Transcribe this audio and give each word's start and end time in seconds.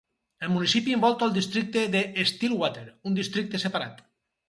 El 0.45 0.49
municipi 0.53 0.95
envolta 0.99 1.27
el 1.27 1.35
districte 1.35 1.85
de 1.99 2.03
Stillwater, 2.33 2.89
un 3.11 3.23
districte 3.23 3.67
separat. 3.69 4.07